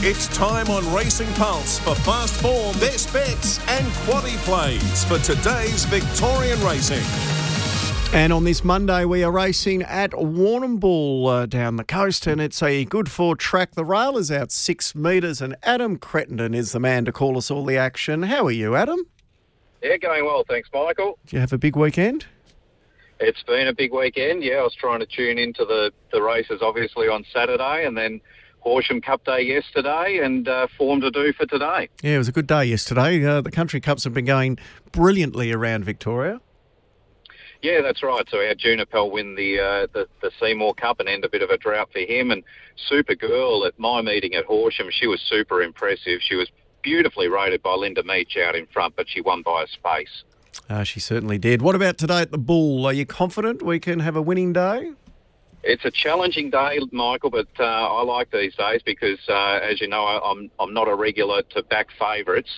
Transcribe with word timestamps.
It's 0.00 0.28
time 0.28 0.70
on 0.70 0.94
Racing 0.94 1.26
Pulse 1.34 1.80
for 1.80 1.92
fast 1.92 2.40
form, 2.40 2.78
best 2.78 3.12
bets, 3.12 3.58
and 3.68 3.84
quaddy 4.06 4.36
plays 4.44 5.04
for 5.06 5.18
today's 5.18 5.86
Victorian 5.86 6.62
racing. 6.62 7.02
And 8.16 8.32
on 8.32 8.44
this 8.44 8.62
Monday, 8.62 9.04
we 9.04 9.24
are 9.24 9.32
racing 9.32 9.82
at 9.82 10.12
Warrnambool 10.12 11.26
uh, 11.26 11.46
down 11.46 11.74
the 11.74 11.84
coast, 11.84 12.28
and 12.28 12.40
it's 12.40 12.62
a 12.62 12.84
good 12.84 13.10
four 13.10 13.34
track. 13.34 13.72
The 13.72 13.84
rail 13.84 14.16
is 14.16 14.30
out 14.30 14.52
six 14.52 14.94
metres, 14.94 15.42
and 15.42 15.56
Adam 15.64 15.98
Crettenden 15.98 16.54
is 16.54 16.70
the 16.70 16.78
man 16.78 17.04
to 17.06 17.10
call 17.10 17.36
us 17.36 17.50
all 17.50 17.64
the 17.64 17.76
action. 17.76 18.22
How 18.22 18.46
are 18.46 18.52
you, 18.52 18.76
Adam? 18.76 19.00
Yeah, 19.82 19.96
going 19.96 20.24
well, 20.24 20.44
thanks, 20.48 20.68
Michael. 20.72 21.18
Did 21.24 21.32
you 21.32 21.40
have 21.40 21.52
a 21.52 21.58
big 21.58 21.74
weekend? 21.74 22.24
It's 23.18 23.42
been 23.42 23.66
a 23.66 23.74
big 23.74 23.92
weekend. 23.92 24.44
Yeah, 24.44 24.58
I 24.58 24.62
was 24.62 24.76
trying 24.76 25.00
to 25.00 25.06
tune 25.06 25.38
into 25.38 25.64
the, 25.64 25.90
the 26.12 26.22
races, 26.22 26.60
obviously, 26.62 27.08
on 27.08 27.24
Saturday, 27.32 27.84
and 27.84 27.98
then 27.98 28.20
Horsham 28.68 29.00
Cup 29.00 29.24
Day 29.24 29.42
yesterday, 29.42 30.20
and 30.22 30.46
uh, 30.46 30.66
form 30.76 31.00
to 31.00 31.10
do 31.10 31.32
for 31.32 31.46
today. 31.46 31.88
Yeah, 32.02 32.16
it 32.16 32.18
was 32.18 32.28
a 32.28 32.32
good 32.32 32.46
day 32.46 32.64
yesterday. 32.66 33.24
Uh, 33.24 33.40
the 33.40 33.50
country 33.50 33.80
cups 33.80 34.04
have 34.04 34.14
been 34.14 34.26
going 34.26 34.58
brilliantly 34.92 35.52
around 35.52 35.84
Victoria. 35.84 36.40
Yeah, 37.62 37.80
that's 37.82 38.02
right. 38.02 38.24
So 38.30 38.38
our 38.38 38.54
Junipel 38.54 39.10
win 39.10 39.34
the, 39.34 39.58
uh, 39.58 39.86
the 39.92 40.06
the 40.22 40.30
Seymour 40.38 40.74
Cup 40.74 41.00
and 41.00 41.08
end 41.08 41.24
a 41.24 41.28
bit 41.28 41.42
of 41.42 41.50
a 41.50 41.56
drought 41.56 41.88
for 41.92 42.00
him. 42.00 42.30
And 42.30 42.44
Super 42.88 43.16
Girl 43.16 43.64
at 43.66 43.76
my 43.78 44.00
meeting 44.00 44.34
at 44.34 44.44
Horsham, 44.44 44.88
she 44.90 45.06
was 45.06 45.20
super 45.28 45.60
impressive. 45.62 46.20
She 46.20 46.36
was 46.36 46.48
beautifully 46.82 47.28
rated 47.28 47.62
by 47.62 47.74
Linda 47.74 48.04
Meech 48.04 48.36
out 48.36 48.54
in 48.54 48.66
front, 48.66 48.94
but 48.96 49.08
she 49.08 49.20
won 49.20 49.42
by 49.42 49.64
a 49.64 49.66
space. 49.66 50.22
Uh, 50.68 50.84
she 50.84 51.00
certainly 51.00 51.38
did. 51.38 51.62
What 51.62 51.74
about 51.74 51.98
today 51.98 52.20
at 52.20 52.30
the 52.30 52.38
Bull? 52.38 52.86
Are 52.86 52.92
you 52.92 53.06
confident 53.06 53.62
we 53.62 53.80
can 53.80 54.00
have 54.00 54.16
a 54.16 54.22
winning 54.22 54.52
day? 54.52 54.92
It's 55.68 55.84
a 55.84 55.90
challenging 55.90 56.48
day, 56.48 56.78
Michael, 56.92 57.28
but 57.28 57.48
uh, 57.60 57.62
I 57.62 58.02
like 58.02 58.30
these 58.30 58.54
days 58.54 58.80
because, 58.86 59.18
uh, 59.28 59.60
as 59.62 59.82
you 59.82 59.86
know, 59.86 60.02
I'm 60.02 60.50
I'm 60.58 60.72
not 60.72 60.88
a 60.88 60.94
regular 60.94 61.42
to 61.42 61.62
back 61.62 61.88
favourites. 61.98 62.48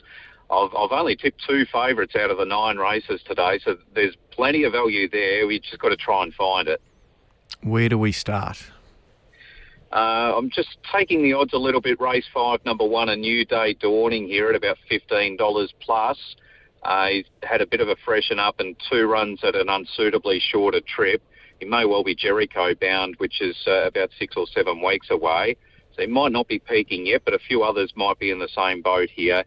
I've, 0.49 0.73
I've 0.77 0.93
only 0.93 1.17
tipped 1.17 1.43
two 1.45 1.67
favourites 1.73 2.15
out 2.15 2.31
of 2.31 2.39
the 2.39 2.45
nine 2.45 2.77
races 2.77 3.21
today, 3.27 3.59
so 3.65 3.79
there's 3.97 4.15
plenty 4.31 4.63
of 4.63 4.75
value 4.75 5.09
there. 5.09 5.49
We 5.49 5.59
just 5.59 5.81
got 5.81 5.89
to 5.89 5.97
try 5.97 6.23
and 6.23 6.33
find 6.35 6.69
it. 6.69 6.81
Where 7.65 7.89
do 7.89 7.99
we 7.99 8.13
start? 8.13 8.71
Uh, 9.93 10.37
I'm 10.37 10.49
just 10.49 10.79
taking 10.95 11.25
the 11.25 11.33
odds 11.33 11.53
a 11.53 11.59
little 11.59 11.81
bit. 11.81 12.01
Race 12.01 12.27
five, 12.33 12.65
number 12.65 12.85
one, 12.85 13.09
a 13.09 13.17
new 13.17 13.45
day 13.45 13.75
dawning 13.75 14.29
here 14.29 14.51
at 14.51 14.55
about 14.55 14.79
fifteen 14.89 15.37
dollars 15.37 15.75
plus. 15.81 16.37
Uh, 16.85 17.09
he's 17.09 17.27
had 17.43 17.61
a 17.61 17.67
bit 17.67 17.81
of 17.81 17.89
a 17.89 17.97
freshen 18.05 18.39
up 18.39 18.61
and 18.61 18.77
two 18.89 19.09
runs 19.09 19.43
at 19.43 19.57
an 19.57 19.69
unsuitably 19.69 20.41
shorter 20.41 20.81
trip. 20.81 21.21
He 21.61 21.67
may 21.67 21.85
well 21.85 22.03
be 22.03 22.15
Jericho 22.15 22.75
bound, 22.75 23.15
which 23.19 23.41
is 23.41 23.57
uh, 23.67 23.87
about 23.87 24.11
six 24.19 24.35
or 24.37 24.47
seven 24.47 24.83
weeks 24.83 25.09
away. 25.11 25.57
So 25.95 26.03
he 26.03 26.09
might 26.09 26.33
not 26.33 26.49
be 26.49 26.59
peaking 26.59 27.07
yet, 27.07 27.23
but 27.25 27.35
a 27.35 27.39
few 27.39 27.63
others 27.63 27.93
might 27.95 28.19
be 28.19 28.31
in 28.31 28.39
the 28.39 28.49
same 28.49 28.81
boat 28.81 29.11
here. 29.11 29.45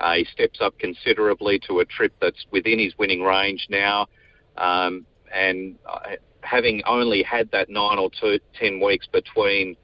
Uh, 0.00 0.14
he 0.14 0.24
steps 0.24 0.60
up 0.60 0.76
considerably 0.78 1.60
to 1.68 1.80
a 1.80 1.84
trip 1.84 2.12
that's 2.20 2.44
within 2.50 2.78
his 2.78 2.98
winning 2.98 3.22
range 3.22 3.68
now. 3.70 4.08
Um, 4.56 5.06
and 5.32 5.76
uh, 5.88 6.16
having 6.40 6.82
only 6.86 7.22
had 7.22 7.50
that 7.52 7.70
nine 7.70 7.98
or 7.98 8.10
two, 8.10 8.40
ten 8.58 8.80
weeks 8.80 9.06
between 9.06 9.76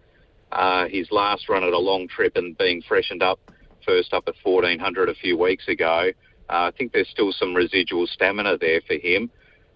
uh, 0.51 0.87
his 0.89 1.11
last 1.13 1.48
run 1.48 1.63
at 1.63 1.73
a 1.73 1.79
long 1.79 2.09
trip 2.09 2.37
and 2.37 2.59
being 2.59 2.83
freshened 2.83 3.23
up 3.23 3.39
first 3.87 4.13
up 4.13 4.25
at 4.27 4.35
1400 4.42 5.09
a 5.09 5.15
few 5.15 5.39
weeks 5.39 5.69
ago, 5.69 6.11
uh, 6.51 6.53
I 6.53 6.70
think 6.77 6.92
there's 6.92 7.09
still 7.09 7.33
some 7.33 7.55
residual 7.55 8.07
stamina 8.07 8.59
there 8.59 8.81
for 8.87 8.95
him. 8.95 9.31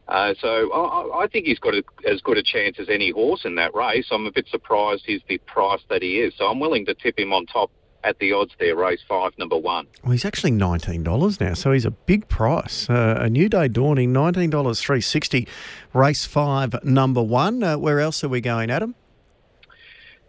Uh, 0.09 0.35
so 0.41 0.73
I, 0.73 1.25
I, 1.25 1.27
think 1.29 1.47
he's 1.47 1.61
got 1.61 1.75
a, 1.75 1.83
as 2.09 2.21
good 2.21 2.37
a 2.37 2.43
chance 2.43 2.77
as 2.81 2.89
any 2.91 3.11
horse 3.11 3.45
in 3.45 3.55
that 3.55 3.75
race. 3.75 4.09
I'm 4.11 4.27
a 4.27 4.33
bit 4.33 4.47
surprised 4.51 5.05
he's 5.07 5.23
the 5.29 5.39
price 5.39 5.81
that 5.89 6.03
he 6.03 6.21
is. 6.21 6.35
So 6.37 6.47
I'm 6.47 6.59
willing 6.59 6.85
to 6.87 6.95
tip 6.95 7.19
him 7.19 7.33
on 7.33 7.47
top 7.47 7.71
at 8.05 8.19
the 8.19 8.33
odds 8.33 8.53
there, 8.59 8.75
race 8.75 9.01
five, 9.09 9.33
number 9.39 9.57
one. 9.57 9.87
Well, 10.03 10.13
he's 10.13 10.25
actually 10.25 10.51
nineteen 10.51 11.03
dollars 11.03 11.41
now, 11.41 11.55
so 11.55 11.73
he's 11.73 11.85
a 11.85 11.91
big 11.91 12.29
price. 12.29 12.91
Uh, 12.91 13.19
a 13.21 13.31
new 13.31 13.49
day 13.49 13.69
dawning, 13.69 14.13
nineteen 14.13 14.51
dollars 14.51 14.81
three 14.81 15.01
sixty. 15.01 15.47
Race 15.93 16.27
five, 16.27 16.75
number 16.85 17.23
one. 17.23 17.63
Uh, 17.63 17.79
where 17.79 18.01
else 18.01 18.25
are 18.25 18.29
we 18.29 18.41
going, 18.41 18.71
Adam? 18.71 18.95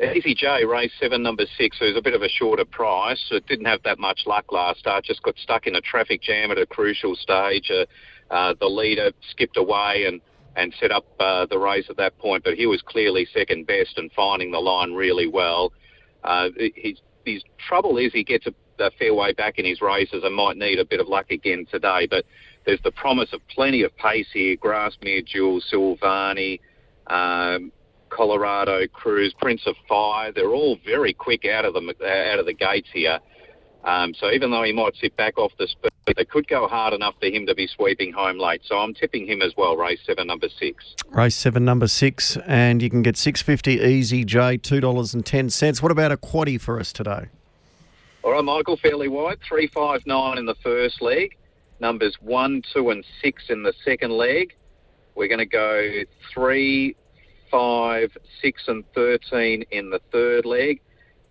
Easy 0.02 0.36
J, 0.36 0.66
race 0.66 0.92
seven, 1.00 1.24
number 1.24 1.46
six, 1.58 1.78
who's 1.80 1.96
a 1.96 2.02
bit 2.02 2.14
of 2.14 2.22
a 2.22 2.30
shorter 2.30 2.66
price. 2.66 3.24
It 3.32 3.48
didn't 3.48 3.66
have 3.66 3.84
that 3.84 4.00
much 4.00 4.22
luck 4.26 4.52
last 4.52 4.80
start, 4.80 5.06
just 5.06 5.24
got 5.24 5.38
stuck 5.38 5.66
in 5.66 5.76
a 5.76 5.82
traffic 5.82 6.22
jam 6.22 6.52
at 6.52 6.58
a 6.58 6.66
crucial 6.66 7.16
stage. 7.16 7.72
Uh, 7.72 7.86
uh, 8.32 8.54
the 8.60 8.68
leader 8.68 9.12
skipped 9.32 9.58
away 9.58 10.06
and, 10.08 10.22
and 10.56 10.74
set 10.80 10.92
up 10.92 11.06
uh, 11.20 11.46
the 11.48 11.58
race 11.58 11.86
at 11.90 11.98
that 11.98 12.18
point, 12.18 12.44
but 12.44 12.56
he 12.56 12.66
was 12.66 12.82
clearly 12.82 13.28
second 13.34 13.68
best 13.68 13.98
and 13.98 14.12
finding 14.14 14.52
the 14.52 14.60
line 14.60 14.94
really 14.94 15.28
well. 15.28 15.72
Uh, 16.24 16.50
his, 16.76 17.00
his 17.26 17.44
trouble 17.68 17.98
is 17.98 18.12
he 18.14 18.24
gets 18.24 18.46
a, 18.48 18.54
a 18.84 18.92
fair 18.92 19.14
way 19.14 19.34
back 19.34 19.60
in 19.60 19.66
his 19.66 19.82
races 19.82 20.24
and 20.24 20.34
might 20.36 20.58
need 20.58 20.80
a 20.80 20.86
bit 20.86 21.00
of 21.00 21.08
luck 21.08 21.30
again 21.32 21.66
today, 21.70 22.08
but 22.10 22.26
there's 22.66 22.82
the 22.84 22.92
promise 22.92 23.30
of 23.34 23.42
plenty 23.50 23.84
of 23.84 23.96
pace 23.98 24.28
here. 24.34 24.56
Grassmere 24.56 25.22
Jewel, 25.22 25.62
Silvani, 25.72 26.60
um, 27.08 27.72
Colorado 28.10 28.88
Cruise, 28.88 29.34
Prince 29.40 29.62
of 29.66 29.76
Fire. 29.88 30.32
They're 30.32 30.54
all 30.54 30.78
very 30.86 31.14
quick 31.14 31.46
out 31.46 31.66
of 31.66 31.74
the 31.74 32.06
out 32.06 32.40
of 32.40 32.46
the 32.46 32.54
gates 32.54 32.88
here. 32.94 33.20
Um, 33.84 34.14
so 34.18 34.32
even 34.32 34.52
though 34.52 34.64
he 34.64 34.72
might 34.72 34.96
sit 35.02 35.16
back 35.18 35.38
off 35.38 35.52
the 35.58 35.68
speed, 35.68 35.92
they 36.06 36.26
could 36.26 36.48
go 36.48 36.68
hard 36.68 36.94
enough 36.94 37.16
for 37.20 37.28
him 37.28 37.46
to 37.48 37.56
be 37.56 37.68
sweeping 37.68 38.12
home 38.12 38.38
late. 38.38 38.62
So 38.66 38.78
I'm 38.78 38.94
tipping 38.94 39.28
him 39.28 39.42
as 39.42 39.54
well. 39.58 39.78
Race 39.78 40.00
seven, 40.06 40.28
number 40.28 40.50
six. 40.50 40.96
Race 41.10 41.36
seven, 41.36 41.64
number 41.66 41.88
six, 41.88 42.38
and 42.46 42.82
you 42.82 42.90
can 42.90 43.02
get 43.02 43.18
six 43.18 43.42
fifty 43.42 43.80
easy 43.80 44.24
J, 44.24 44.58
two 44.58 44.80
dollars 44.80 45.14
and 45.14 45.26
ten 45.26 45.50
cents. 45.50 45.82
What 45.82 45.92
about 45.92 46.12
a 46.12 46.18
quaddy 46.18 46.60
for 46.60 46.80
us 46.80 46.92
today? 46.92 47.28
All 48.24 48.32
right, 48.32 48.44
Michael, 48.44 48.78
fairly 48.78 49.08
wide. 49.08 49.40
Three, 49.48 49.68
five, 49.68 50.06
nine 50.06 50.38
in 50.38 50.46
the 50.46 50.56
first 50.64 51.02
leg. 51.02 51.38
Numbers 51.80 52.16
one, 52.22 52.62
two, 52.74 52.90
and 52.90 53.06
six 53.22 53.44
in 53.50 53.64
the 53.64 53.74
second 53.84 54.12
leg. 54.12 54.54
We're 55.16 55.28
going 55.28 55.40
to 55.40 55.46
go 55.46 56.04
three, 56.34 56.96
five, 57.52 58.16
six, 58.42 58.64
and 58.68 58.84
13 58.96 59.66
in 59.72 59.90
the 59.90 60.00
third 60.12 60.46
leg. 60.46 60.82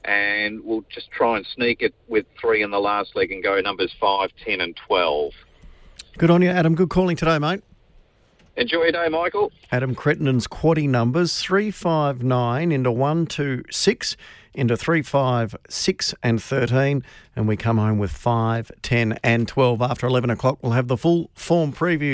And 0.04 0.64
we'll 0.64 0.84
just 0.88 1.10
try 1.10 1.36
and 1.36 1.46
sneak 1.46 1.82
it 1.82 1.94
with 2.08 2.26
three 2.40 2.62
in 2.62 2.70
the 2.70 2.80
last 2.80 3.14
leg 3.14 3.30
and 3.30 3.42
go 3.42 3.60
numbers 3.60 3.94
5, 4.00 4.30
10, 4.44 4.60
and 4.60 4.76
12. 4.86 5.32
Good 6.18 6.30
on 6.30 6.42
you, 6.42 6.50
Adam. 6.50 6.74
Good 6.74 6.90
calling 6.90 7.16
today, 7.16 7.38
mate. 7.38 7.62
Enjoy 8.56 8.82
your 8.82 8.92
day, 8.92 9.08
Michael. 9.08 9.50
Adam 9.70 9.94
Crettenden's 9.94 10.46
quaddy 10.46 10.86
numbers 10.86 11.40
359 11.40 12.70
into 12.70 12.90
126 12.90 14.16
into 14.54 14.76
356 14.76 16.14
and 16.22 16.42
13. 16.42 17.02
And 17.34 17.48
we 17.48 17.56
come 17.56 17.78
home 17.78 17.98
with 17.98 18.10
5, 18.10 18.70
10, 18.82 19.18
and 19.24 19.48
12. 19.48 19.80
After 19.80 20.06
11 20.06 20.28
o'clock, 20.28 20.58
we'll 20.62 20.72
have 20.72 20.88
the 20.88 20.98
full 20.98 21.30
form 21.34 21.72
preview. 21.72 22.10